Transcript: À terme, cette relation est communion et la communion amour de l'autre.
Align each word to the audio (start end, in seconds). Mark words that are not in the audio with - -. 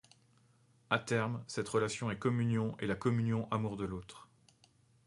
À 0.89 0.97
terme, 0.97 1.43
cette 1.45 1.69
relation 1.69 2.09
est 2.09 2.17
communion 2.17 2.75
et 2.79 2.87
la 2.87 2.95
communion 2.95 3.47
amour 3.51 3.77
de 3.77 3.85
l'autre. 3.85 4.27